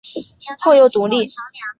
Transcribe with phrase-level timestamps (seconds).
[0.59, 1.29] 后又独立。